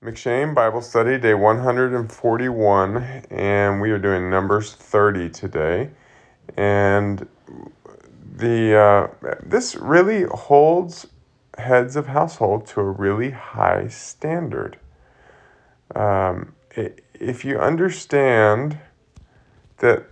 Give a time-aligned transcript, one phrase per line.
[0.00, 2.96] M'Cheyne Bible Study, day 141,
[3.32, 5.90] and we are doing Numbers 30 today.
[6.56, 7.26] And
[8.36, 9.08] the uh,
[9.42, 11.08] this really holds
[11.58, 14.78] heads of household to a really high standard.
[15.96, 16.54] Um,
[17.14, 18.78] if you understand
[19.78, 20.06] that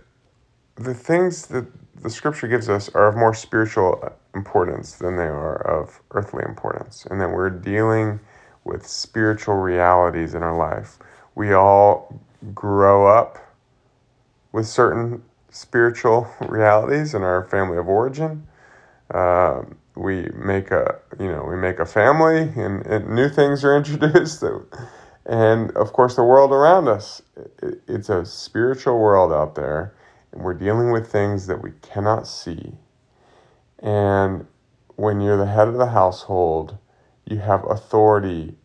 [0.75, 1.65] the things that
[2.01, 7.05] the scripture gives us are of more spiritual importance than they are of earthly importance,
[7.09, 8.19] and that we're dealing
[8.67, 10.99] with spiritual realities in our life.
[11.35, 12.19] We all
[12.53, 13.37] grow up
[14.51, 18.47] with certain spiritual realities in our family of origin.
[19.09, 19.63] Uh,
[19.97, 24.43] we make a you know we make a family and, and new things are introduced
[25.25, 27.21] and of course the world around us
[27.63, 29.93] it, it's a spiritual world out there
[30.31, 32.73] and we're dealing with things that we cannot see
[33.79, 34.45] and
[34.95, 36.77] when you're the head of the household
[37.25, 38.55] you have authority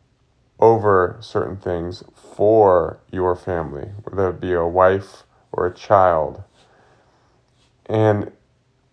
[0.63, 6.45] over certain things for your family, whether it be a wife or a child.
[7.87, 8.31] And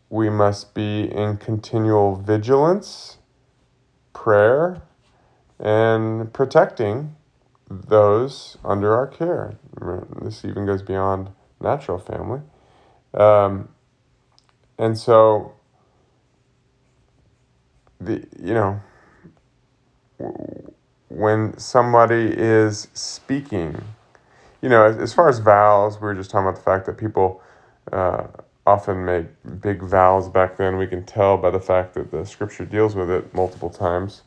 [0.09, 3.19] we must be in continual vigilance,
[4.13, 4.81] prayer,
[5.59, 7.15] and protecting
[7.69, 9.53] those under our care.
[10.23, 11.29] This even goes beyond
[11.61, 12.41] natural family.
[13.13, 13.69] Um,
[14.79, 15.53] and so,
[18.01, 18.81] the you know,
[21.09, 23.81] when somebody is speaking,
[24.61, 27.41] you know, as, far as vows, we were just talking about the fact that people
[27.91, 28.27] uh,
[28.65, 29.25] often make
[29.61, 30.77] big vows back then.
[30.77, 34.21] We can tell by the fact that the scripture deals with it multiple times.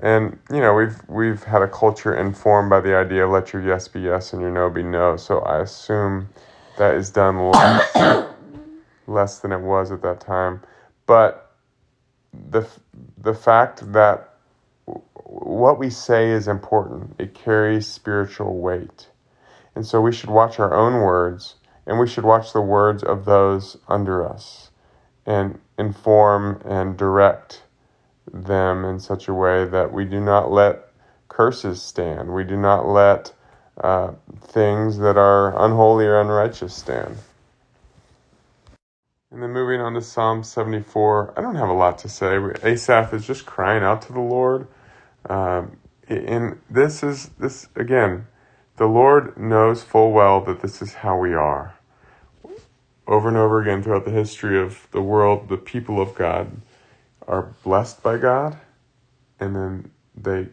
[0.00, 3.62] And you know, we've we've had a culture informed by the idea of let your
[3.62, 5.16] yes be yes and your no be no.
[5.16, 6.28] So I assume
[6.76, 8.28] that is done less,
[9.08, 10.60] less than it was at that time.
[11.06, 11.52] But
[12.50, 12.68] the
[13.16, 14.27] the fact that
[15.28, 17.14] what we say is important.
[17.18, 19.08] It carries spiritual weight.
[19.74, 23.26] And so we should watch our own words and we should watch the words of
[23.26, 24.70] those under us
[25.26, 27.62] and inform and direct
[28.32, 30.88] them in such a way that we do not let
[31.28, 32.32] curses stand.
[32.32, 33.32] We do not let
[33.82, 37.16] uh, things that are unholy or unrighteous stand.
[39.30, 42.38] And then moving on to Psalm 74, I don't have a lot to say.
[42.62, 44.66] Asaph is just crying out to the Lord
[45.28, 45.76] um,
[46.08, 48.26] and this is this again,
[48.76, 51.74] the Lord knows full well that this is how we are.
[53.06, 56.60] Over and over again throughout the history of the world, the people of God
[57.26, 58.58] are blessed by God,
[59.40, 60.48] and then they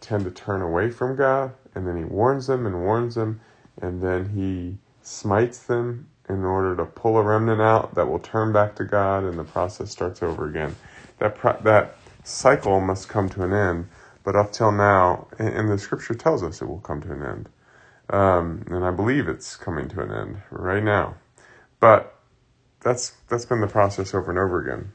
[0.00, 3.40] tend to turn away from God, and then He warns them and warns them,
[3.80, 8.52] and then He smites them in order to pull a remnant out that will turn
[8.52, 10.76] back to God, and the process starts over again.
[11.18, 11.96] That pro- that
[12.28, 13.88] cycle must come to an end.
[14.24, 17.48] But up till now, and the scripture tells us it will come to an end.
[18.10, 21.14] Um, and I believe it's coming to an end right now.
[21.80, 22.14] But
[22.80, 24.92] that's that's been the process over and over again.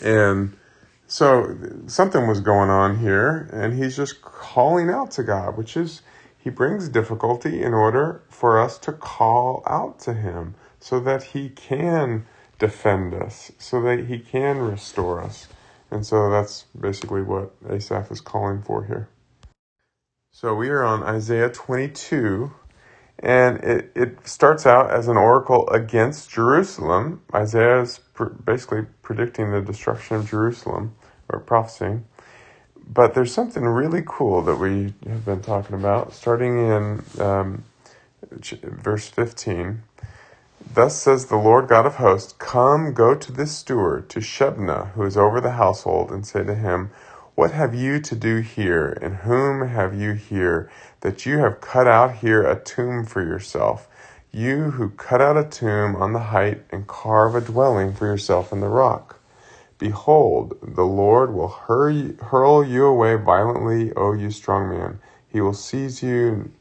[0.00, 0.56] And
[1.06, 1.56] so
[1.86, 6.02] something was going on here, and he's just calling out to God, which is
[6.38, 11.50] he brings difficulty in order for us to call out to him so that he
[11.50, 12.26] can
[12.58, 15.48] defend us, so that he can restore us.
[15.90, 19.08] And so that's basically what Asaph is calling for here.
[20.32, 22.52] So we are on Isaiah 22,
[23.20, 27.22] and it, it starts out as an oracle against Jerusalem.
[27.34, 28.00] Isaiah is
[28.44, 30.94] basically predicting the destruction of Jerusalem,
[31.28, 32.04] or prophesying.
[32.88, 37.64] But there's something really cool that we have been talking about, starting in um,
[38.62, 39.82] verse 15.
[40.74, 45.04] Thus says the Lord God of hosts, Come, go to this steward, to Shebna, who
[45.04, 46.90] is over the household, and say to him,
[47.36, 51.86] What have you to do here, and whom have you here, that you have cut
[51.88, 53.88] out here a tomb for yourself?
[54.32, 58.52] You who cut out a tomb on the height, and carve a dwelling for yourself
[58.52, 59.18] in the rock.
[59.78, 65.00] Behold, the Lord will hurl you away violently, O you strong man.
[65.28, 66.52] He will seize you.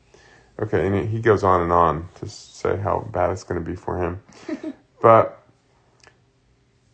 [0.62, 3.76] Okay, and he goes on and on to say how bad it's going to be
[3.76, 4.22] for him.
[5.02, 5.42] but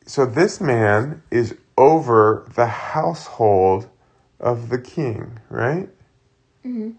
[0.06, 3.90] so this man is over the household
[4.40, 5.90] of the king, right?
[6.64, 6.92] Mm-hmm.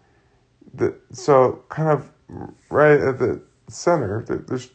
[0.75, 2.11] The, so kind of
[2.69, 4.71] right at the center, there's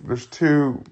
[0.00, 0.82] there's two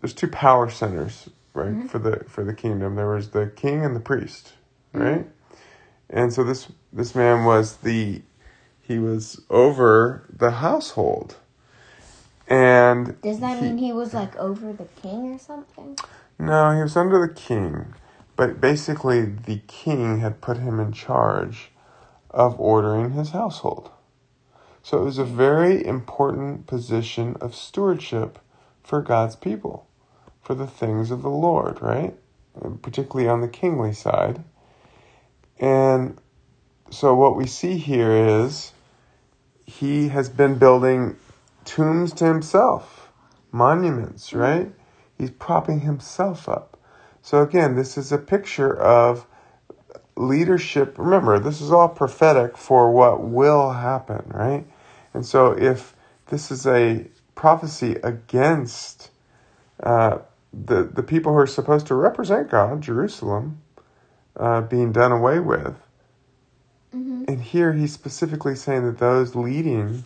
[0.00, 1.86] there's two power centers, right, mm-hmm.
[1.88, 2.94] for the for the kingdom.
[2.94, 4.52] There was the king and the priest,
[4.92, 5.20] right?
[5.20, 5.30] Mm-hmm.
[6.10, 8.22] And so this this man was the
[8.86, 11.36] he was over the household.
[12.48, 15.98] And does that he, mean he was like over the king or something?
[16.38, 17.86] No, he was under the king.
[18.36, 21.70] but basically the king had put him in charge
[22.30, 23.90] of ordering his household.
[24.82, 28.38] So it was a very important position of stewardship
[28.84, 29.88] for God's people,
[30.42, 32.14] for the things of the Lord, right?
[32.82, 34.44] Particularly on the kingly side.
[35.60, 36.18] And
[36.90, 38.72] so what we see here is
[39.66, 41.16] he has been building
[41.64, 43.10] tombs to himself,
[43.52, 44.72] monuments, right?
[45.18, 46.78] He's propping himself up.
[47.22, 49.26] So again, this is a picture of
[50.16, 50.98] leadership.
[50.98, 54.66] Remember, this is all prophetic for what will happen, right?
[55.12, 55.94] And so if
[56.28, 59.10] this is a prophecy against
[59.82, 60.18] uh,
[60.52, 63.62] the the people who are supposed to represent God, Jerusalem,
[64.36, 65.76] uh, being done away with,
[66.96, 67.24] mm-hmm.
[67.28, 70.04] and here he's specifically saying that those leading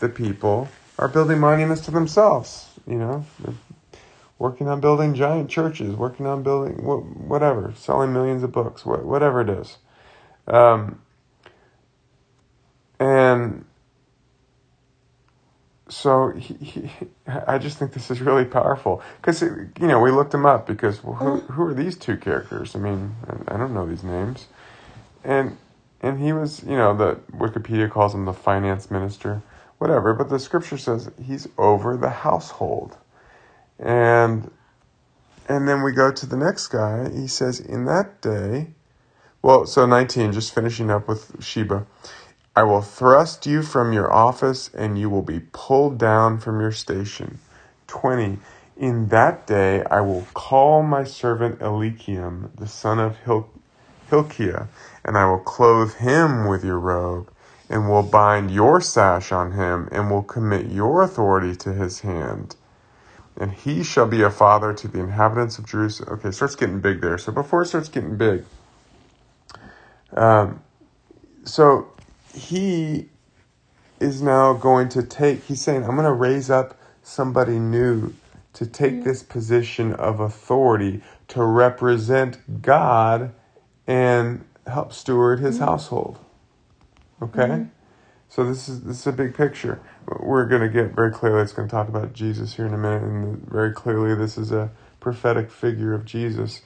[0.00, 0.68] the people
[0.98, 2.66] are building monuments to themselves.
[2.86, 3.24] You know,
[4.38, 9.50] working on building giant churches, working on building whatever, selling millions of books, whatever it
[9.50, 9.76] is.
[10.46, 11.00] Um,
[12.98, 13.64] and
[15.88, 16.90] so he, he,
[17.26, 21.02] I just think this is really powerful because you know we looked him up because
[21.02, 22.74] well, who who are these two characters?
[22.74, 24.46] I mean, I, I don't know these names,
[25.24, 25.56] and
[26.02, 29.42] and he was you know the Wikipedia calls him the finance minister,
[29.78, 30.14] whatever.
[30.14, 32.96] But the scripture says he's over the household.
[33.78, 34.50] And
[35.48, 37.10] and then we go to the next guy.
[37.10, 38.68] He says, In that day,
[39.40, 41.86] well, so 19, just finishing up with Sheba.
[42.54, 46.72] I will thrust you from your office and you will be pulled down from your
[46.72, 47.38] station.
[47.86, 48.38] 20.
[48.76, 53.48] In that day I will call my servant Eliakim, the son of Hil-
[54.10, 54.66] Hilkiah,
[55.08, 57.32] and I will clothe him with your robe,
[57.70, 62.56] and will bind your sash on him, and will commit your authority to his hand
[63.38, 66.14] and he shall be a father to the inhabitants of Jerusalem.
[66.14, 67.18] Okay, starts getting big there.
[67.18, 68.44] So before it starts getting big,
[70.14, 70.62] um,
[71.44, 71.92] so
[72.34, 73.08] he
[74.00, 78.14] is now going to take, he's saying, I'm going to raise up somebody new
[78.54, 83.32] to take this position of authority to represent God
[83.86, 85.64] and help steward his mm-hmm.
[85.64, 86.18] household.
[87.22, 87.40] Okay?
[87.40, 87.64] Mm-hmm.
[88.28, 89.80] So this is this is a big picture
[90.20, 92.78] we're going to get very clearly, it's going to talk about Jesus here in a
[92.78, 94.70] minute, and very clearly, this is a
[95.00, 96.62] prophetic figure of Jesus.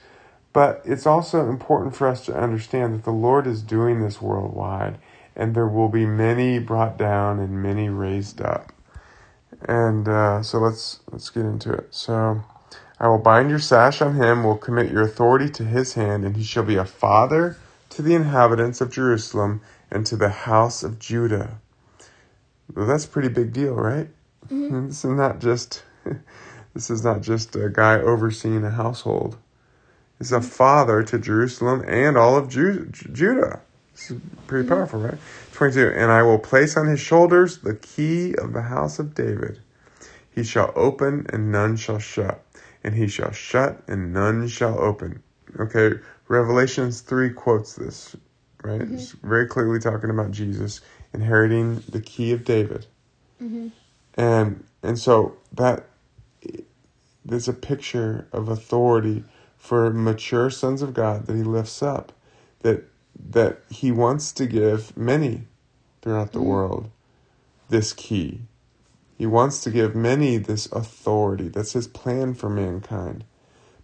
[0.53, 4.97] But it's also important for us to understand that the Lord is doing this worldwide,
[5.35, 8.71] and there will be many brought down and many raised up.
[9.67, 11.87] And uh, so let's let's get into it.
[11.91, 12.43] So
[12.99, 16.37] I will bind your sash on him, will commit your authority to his hand, and
[16.37, 17.57] he shall be a father
[17.93, 19.61] to the inhabitants of Jerusalem
[19.91, 21.59] and to the house of Judah.
[22.73, 24.09] Well, that's a pretty big deal, right?
[24.47, 24.87] Mm-hmm.
[24.87, 25.83] This is not just
[26.73, 29.37] this is not just a guy overseeing a household.
[30.17, 33.61] He's a father to Jerusalem and all of Ju- Judah.
[33.93, 34.73] This is pretty mm-hmm.
[34.73, 35.17] powerful, right?
[35.51, 35.93] 22.
[35.95, 39.59] And I will place on his shoulders the key of the house of David.
[40.33, 42.43] He shall open and none shall shut,
[42.83, 45.21] and he shall shut and none shall open.
[45.59, 48.15] Okay, Revelations 3 quotes this,
[48.63, 48.81] right?
[48.81, 48.95] Mm-hmm.
[48.95, 50.81] It's very clearly talking about Jesus
[51.13, 52.85] inheriting the key of David.
[53.41, 53.69] Mm-hmm.
[54.15, 55.85] And and so that
[57.25, 59.23] there's a picture of authority
[59.57, 62.11] for mature sons of God that he lifts up
[62.61, 62.83] that
[63.31, 65.43] that he wants to give many
[66.01, 66.49] throughout the mm-hmm.
[66.49, 66.89] world
[67.69, 68.41] this key.
[69.17, 71.47] He wants to give many this authority.
[71.47, 73.23] That's his plan for mankind.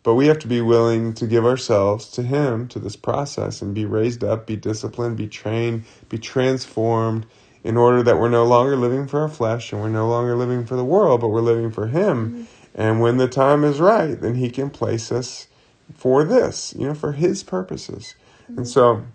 [0.10, 3.76] But we have to be willing to give ourselves to Him, to this process, and
[3.76, 7.28] be raised up, be disciplined, be trained, be transformed
[7.64, 10.66] in order that we're no longer living for our flesh and we're no longer living
[10.66, 12.28] for the world, but we're living for Him.
[12.32, 12.44] Mm-hmm.
[12.74, 15.46] And when the time is right, then He can place us
[15.94, 18.16] for this, you know, for His purposes.
[18.46, 18.58] Mm-hmm.
[18.58, 19.06] And so,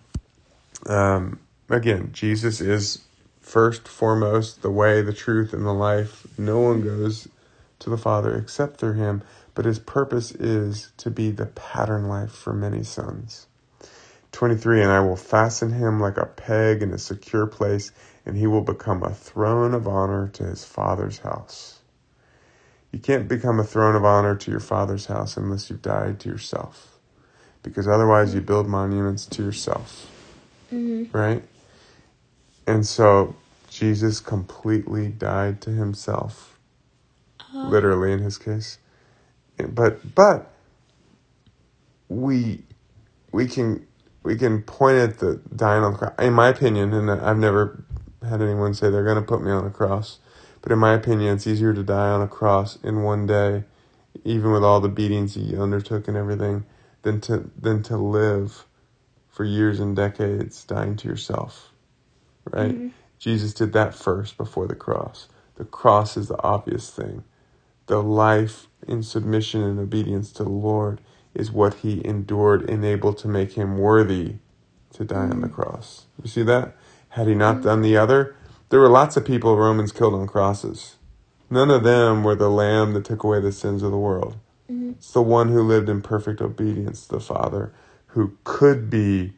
[0.86, 3.00] um, again, Jesus is
[3.40, 6.24] first, foremost, the way, the truth, and the life.
[6.38, 7.26] No one goes
[7.80, 9.24] to the Father except through Him
[9.54, 13.46] but his purpose is to be the pattern life for many sons.
[14.32, 17.92] 23 And I will fasten him like a peg in a secure place,
[18.26, 21.78] and he will become a throne of honor to his father's house.
[22.90, 26.28] You can't become a throne of honor to your father's house unless you've died to
[26.28, 26.98] yourself,
[27.62, 30.10] because otherwise you build monuments to yourself.
[30.72, 31.16] Mm-hmm.
[31.16, 31.44] Right?
[32.66, 33.36] And so
[33.70, 36.58] Jesus completely died to himself,
[37.54, 38.78] uh, literally in his case
[39.56, 40.50] but but
[42.08, 42.62] we
[43.32, 43.86] we can
[44.22, 46.14] we can point at the dying on the cross.
[46.18, 47.84] In my opinion, and I've never
[48.26, 50.18] had anyone say they're going to put me on a cross,
[50.62, 53.64] but in my opinion, it's easier to die on a cross in one day,
[54.24, 56.64] even with all the beatings he undertook and everything,
[57.02, 58.66] than to than to live
[59.28, 61.72] for years and decades dying to yourself.
[62.50, 62.72] Right?
[62.72, 62.88] Mm-hmm.
[63.18, 65.28] Jesus did that first before the cross.
[65.56, 67.24] The cross is the obvious thing.
[67.86, 71.00] The life in submission and obedience to the Lord
[71.34, 74.36] is what he endured, enabled to make him worthy
[74.92, 75.54] to die on the mm-hmm.
[75.54, 76.06] cross.
[76.22, 76.76] You see that?
[77.10, 77.64] Had he not mm-hmm.
[77.64, 78.36] done the other,
[78.70, 80.96] there were lots of people Romans killed on crosses.
[81.50, 84.36] None of them were the lamb that took away the sins of the world.
[84.70, 84.92] Mm-hmm.
[84.92, 87.72] It's the one who lived in perfect obedience to the Father,
[88.08, 89.34] who could be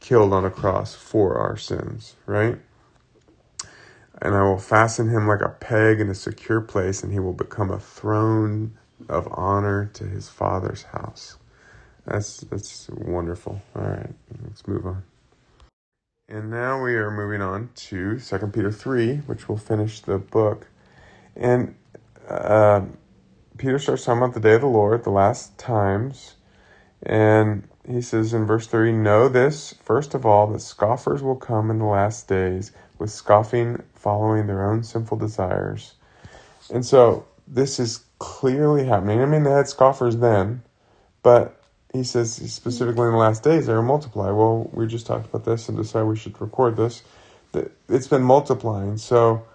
[0.00, 2.58] killed on a cross for our sins, right?
[4.22, 7.34] And I will fasten him like a peg in a secure place, and he will
[7.34, 11.36] become a throne of honor to his Father's house.
[12.06, 13.62] That's that's wonderful.
[13.76, 15.04] All right, let's move on.
[16.28, 20.68] And now we are moving on to Second Peter three, which will finish the book.
[21.36, 21.76] And
[22.28, 22.82] uh,
[23.58, 26.36] Peter starts talking about the day of the Lord, the last times,
[27.02, 31.70] and he says in verse 3 Know this, first of all, that scoffers will come
[31.70, 35.94] in the last days with scoffing, following their own sinful desires.
[36.72, 39.20] And so this is clearly happening.
[39.20, 40.62] I mean, they had scoffers then,
[41.22, 41.60] but
[41.92, 44.30] he says specifically in the last days they will multiply.
[44.30, 47.02] Well, we just talked about this and decided we should record this.
[47.88, 48.98] It's been multiplying.
[48.98, 49.46] So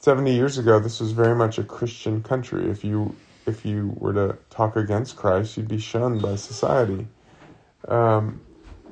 [0.00, 2.70] 70 years ago, this was very much a Christian country.
[2.70, 7.06] If you if you were to talk against Christ, you'd be shunned by society.
[7.86, 8.40] Um,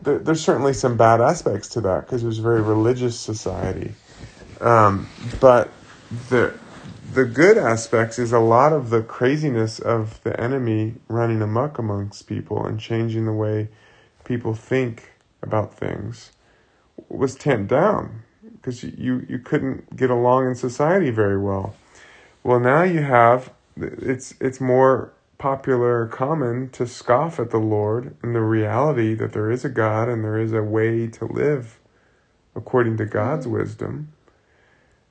[0.04, 3.94] th- there's certainly some bad aspects to that because it was a very religious society.
[4.60, 5.08] Um,
[5.40, 5.70] but
[6.28, 6.58] the
[7.12, 12.26] the good aspects is a lot of the craziness of the enemy running amok amongst
[12.26, 13.68] people and changing the way
[14.24, 16.32] people think about things
[17.08, 18.22] was tamped down
[18.54, 21.74] because you, you couldn't get along in society very well.
[22.42, 28.32] Well, now you have it's it's more popular common to scoff at the Lord and
[28.32, 31.80] the reality that there is a God and there is a way to live
[32.54, 33.56] according to God's mm-hmm.
[33.56, 34.12] wisdom.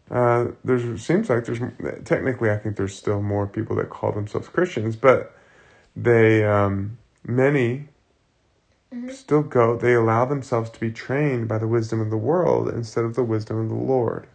[0.10, 1.60] Uh, there seems like there's
[2.06, 5.36] technically I think there's still more people that call themselves Christians, but
[5.98, 7.90] they um, many
[8.94, 9.10] mm-hmm.
[9.10, 9.76] still go.
[9.76, 13.24] They allow themselves to be trained by the wisdom of the world instead of the
[13.24, 14.28] wisdom of the Lord.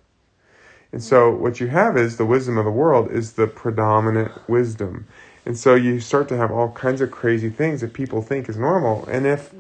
[0.93, 5.07] And so what you have is the wisdom of the world is the predominant wisdom.
[5.47, 8.57] And so you start to have all kinds of crazy things that people think is
[8.57, 9.07] normal.
[9.07, 9.55] And if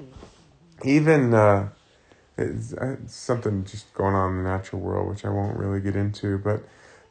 [0.85, 1.69] even uh,
[2.37, 6.38] uh, something just going on in the natural world, which I won't really get into,
[6.38, 6.62] but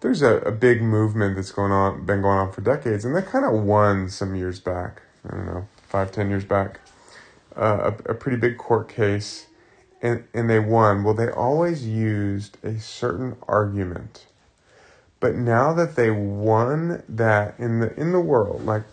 [0.02, 3.26] there's a, a big movement that's going on, been going on for decades, and that
[3.28, 5.02] kind of won some years back.
[5.28, 6.80] I don't know, five, ten years back,
[7.56, 9.48] uh, a, a pretty big court case,
[10.02, 11.04] and and they won.
[11.04, 14.28] Well, they always used a certain argument,
[15.26, 18.84] but now that they won that in the in the world, like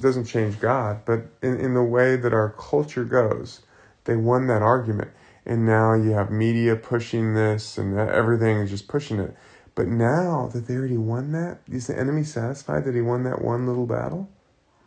[0.00, 3.60] doesn't change God, but in, in the way that our culture goes,
[4.04, 5.10] they won that argument
[5.44, 9.36] and now you have media pushing this and everything is just pushing it.
[9.74, 13.42] But now that they already won that, is the enemy satisfied that he won that
[13.42, 14.30] one little battle?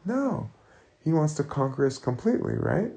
[0.03, 0.49] No.
[1.03, 2.91] He wants to conquer us completely, right?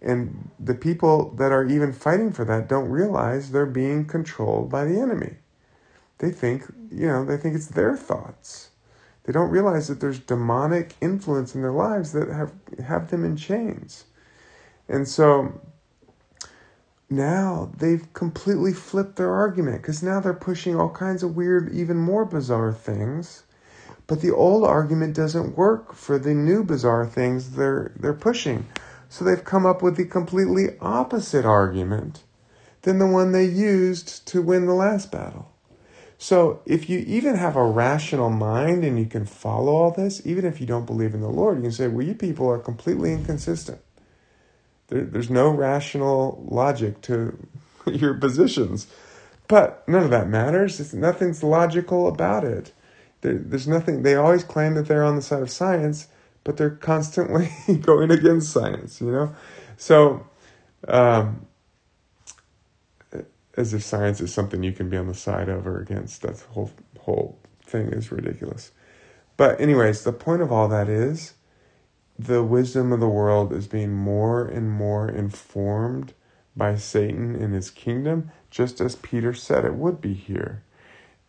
[0.00, 4.84] And the people that are even fighting for that don't realize they're being controlled by
[4.84, 5.38] the enemy.
[6.22, 8.70] They think, you know, they think it's their thoughts.
[9.24, 12.52] They don't realize that there's demonic influence in their lives that have
[12.86, 14.04] have them in chains.
[14.88, 15.60] And so
[17.10, 21.96] now they've completely flipped their argument because now they're pushing all kinds of weird, even
[21.96, 23.42] more bizarre things.
[24.06, 28.68] But the old argument doesn't work for the new bizarre things they're they're pushing.
[29.08, 32.22] So they've come up with the completely opposite argument
[32.82, 35.51] than the one they used to win the last battle.
[36.22, 40.44] So if you even have a rational mind and you can follow all this, even
[40.44, 43.12] if you don't believe in the Lord, you can say, well, you people are completely
[43.12, 43.80] inconsistent.
[44.86, 47.36] There, there's no rational logic to
[47.86, 48.86] your positions.
[49.48, 50.78] But none of that matters.
[50.78, 52.70] It's, nothing's logical about it.
[53.22, 56.06] There, there's nothing, they always claim that they're on the side of science,
[56.44, 57.50] but they're constantly
[57.80, 59.34] going against science, you know?
[59.76, 60.24] So,
[60.86, 61.48] um,
[63.56, 66.22] as if science is something you can be on the side of or against.
[66.22, 68.72] That whole whole thing is ridiculous.
[69.36, 71.34] But anyways, the point of all that is
[72.18, 76.12] the wisdom of the world is being more and more informed
[76.54, 80.62] by Satan and his kingdom, just as Peter said it would be here.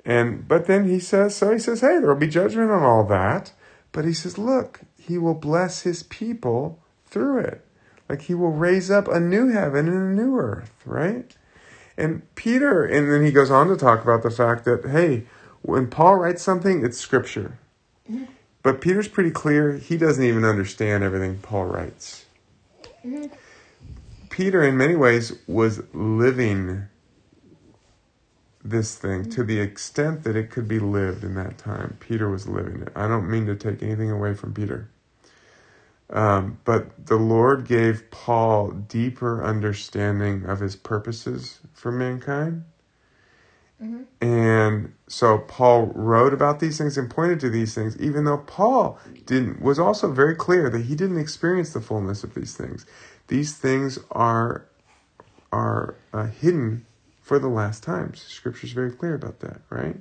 [0.05, 3.53] And but then he says, so he says, hey, there'll be judgment on all that.
[3.91, 7.65] But he says, look, he will bless his people through it.
[8.09, 11.35] Like he will raise up a new heaven and a new earth, right?
[11.97, 15.25] And Peter, and then he goes on to talk about the fact that, hey,
[15.61, 17.59] when Paul writes something, it's scripture.
[18.09, 18.25] Mm-hmm.
[18.63, 19.77] But Peter's pretty clear.
[19.77, 22.25] He doesn't even understand everything Paul writes.
[23.05, 23.33] Mm-hmm.
[24.29, 26.87] Peter, in many ways, was living
[28.63, 31.97] this thing to the extent that it could be lived in that time.
[31.99, 32.91] Peter was living it.
[32.95, 34.89] I don't mean to take anything away from Peter.
[36.13, 42.65] Um, but the Lord gave Paul deeper understanding of his purposes for mankind.
[43.81, 44.03] Mm-hmm.
[44.21, 48.99] And so Paul wrote about these things and pointed to these things, even though Paul
[49.25, 52.85] didn't was also very clear that he didn't experience the fullness of these things.
[53.27, 54.65] These things are
[55.51, 56.85] are uh, hidden
[57.21, 58.21] for the last times.
[58.21, 59.95] Scripture's very clear about that, right?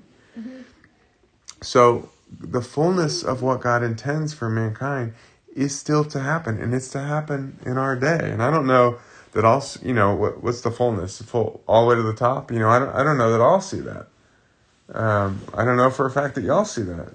[1.62, 5.14] So the fullness of what God intends for mankind
[5.54, 8.30] is still to happen, and it's to happen in our day.
[8.30, 8.98] And I don't know
[9.32, 11.20] that I'll, you know, what, what's the fullness?
[11.22, 12.50] Full all the way to the top?
[12.50, 14.08] You know, I don't, I don't know that I'll see that.
[14.92, 17.12] Um, I don't know for a fact that y'all see that.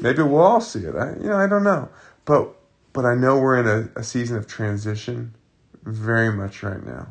[0.00, 0.94] Maybe we'll all see it.
[0.94, 1.88] I, you know, I don't know,
[2.24, 2.54] but
[2.92, 5.34] but I know we're in a, a season of transition,
[5.82, 7.08] very much right now,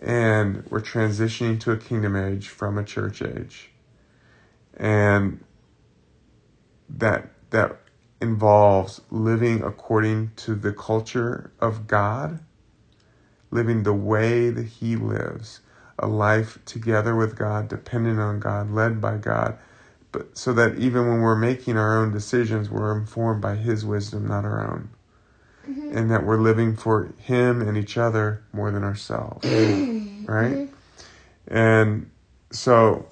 [0.00, 3.70] and we're transitioning to a kingdom age from a church age,
[4.76, 5.42] and
[6.88, 7.78] that that
[8.20, 12.40] involves living according to the culture of God,
[13.50, 15.60] living the way that He lives,
[15.98, 19.58] a life together with God, dependent on God, led by God,
[20.12, 24.26] but so that even when we're making our own decisions, we're informed by His wisdom,
[24.26, 24.90] not our own.
[25.68, 25.98] Mm-hmm.
[25.98, 29.44] And that we're living for Him and each other more than ourselves.
[29.46, 29.52] right?
[30.54, 30.74] Mm-hmm.
[31.48, 32.10] And
[32.50, 33.06] so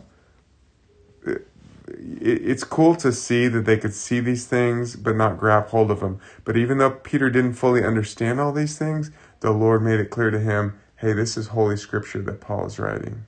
[1.87, 6.01] it's cool to see that they could see these things but not grab hold of
[6.01, 6.21] them.
[6.45, 9.11] But even though Peter didn't fully understand all these things,
[9.41, 12.79] the Lord made it clear to him hey, this is Holy Scripture that Paul is
[12.79, 13.27] writing.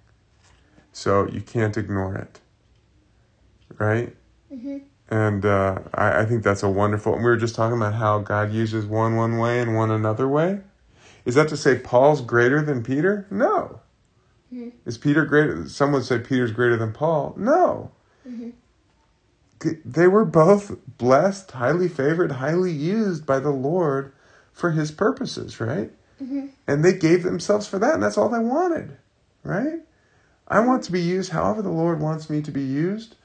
[0.92, 2.40] So you can't ignore it.
[3.76, 4.16] Right?
[4.50, 4.78] Mm-hmm.
[5.10, 7.14] And uh, I, I think that's a wonderful.
[7.14, 10.26] And we were just talking about how God uses one one way and one another
[10.26, 10.60] way.
[11.26, 13.26] Is that to say Paul's greater than Peter?
[13.30, 13.80] No.
[14.52, 14.72] Mhm.
[14.86, 15.68] Is Peter greater?
[15.68, 17.34] Some would say Peter's greater than Paul.
[17.36, 17.90] No.
[18.26, 18.52] Mhm.
[19.84, 24.12] They were both blessed, highly favored, highly used by the Lord
[24.52, 25.90] for His purposes, right?
[26.22, 26.46] Mm-hmm.
[26.66, 28.96] And they gave themselves for that, and that's all they wanted,
[29.42, 29.80] right?
[30.48, 33.16] I want to be used however the Lord wants me to be used,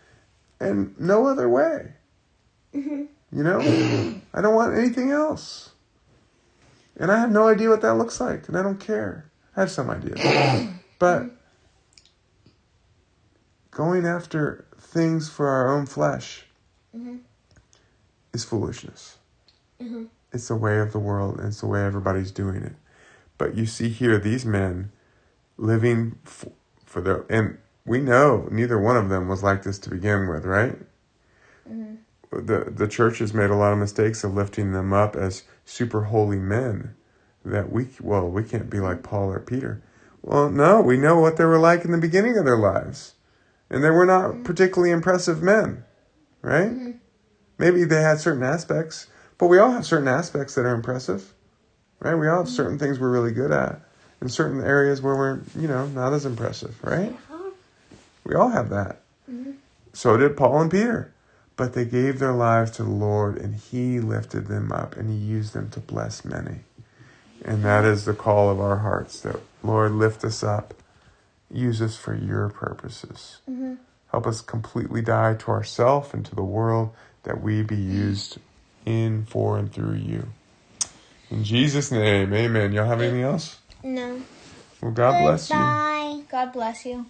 [0.60, 1.94] and no other way.
[2.74, 3.04] Mm-hmm.
[3.34, 3.60] You know,
[4.34, 5.72] I don't want anything else.
[6.98, 9.26] And I have no idea what that looks like, and I don't care.
[9.56, 10.16] I have some idea.
[11.00, 11.32] But
[13.72, 16.46] going after things for our own flesh
[16.96, 17.20] Mhm.
[18.34, 19.18] is foolishness.
[19.82, 20.08] Mhm.
[20.34, 22.76] It's the way of the world, and it's the way everybody's doing it.
[23.38, 24.92] But you see here these men
[25.58, 26.46] living f-
[26.86, 30.46] for their, and we know neither one of them was like this to begin with,
[30.46, 30.78] right?
[31.70, 31.98] Mhm.
[32.32, 36.04] the the church has made a lot of mistakes of lifting them up as super
[36.04, 36.96] holy men
[37.44, 39.82] that we well we can't be like Paul or Peter.
[40.22, 43.16] Well, no, we know what they were like in the beginning of their lives,
[43.72, 45.84] and they were not particularly impressive men,
[46.44, 46.70] right?
[46.72, 46.96] Mhm.
[47.58, 49.08] Maybe they had certain aspects,
[49.40, 51.34] but we all have certain aspects that are impressive,
[52.00, 52.16] right?
[52.16, 53.82] We all have certain things we're really good at,
[54.20, 57.18] and certain areas where we're you know not as impressive, right?
[58.24, 59.02] We all have that.
[59.32, 59.56] Mhm.
[59.94, 61.12] So did Paul and Peter.
[61.58, 65.16] But they gave their lives to the Lord and He lifted them up and He
[65.16, 66.62] used them to bless many.
[67.44, 70.74] And that is the call of our hearts that, Lord, lift us up.
[71.54, 73.40] Use us for your purposes.
[73.50, 73.78] Mhm.
[74.12, 76.92] Help us completely die to ourself and to the world
[77.24, 78.38] that we be used
[78.86, 80.28] in, for, and through you.
[81.30, 82.74] In Jesus' name, amen.
[82.74, 83.58] Y'all have anything else?
[83.84, 84.22] No.
[84.82, 85.56] Well, God bless you.
[85.56, 86.22] Goodbye.
[86.30, 87.06] God bless you.